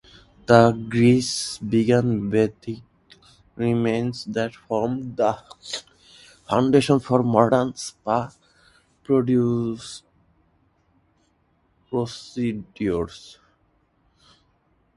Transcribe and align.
The 0.47 0.71
Greeks 0.89 1.59
began 1.59 2.27
bathing 2.31 2.81
regimens 3.55 4.25
that 4.33 4.55
formed 4.55 5.15
the 5.15 5.37
foundation 6.49 6.99
for 6.99 7.21
modern 7.21 7.75
spa 7.75 8.33
procedures. 9.03 10.01